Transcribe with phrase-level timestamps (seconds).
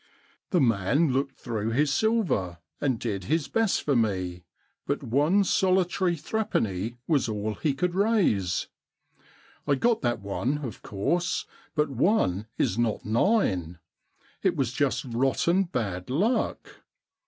[0.49, 4.45] The man looked through his silver and did his best for me,
[4.87, 8.67] but one solitary threepenny was all he could raise.
[9.67, 11.45] I got that one, of course,
[11.75, 13.77] but one is not nine.
[14.41, 16.81] It was just rotten bad luck.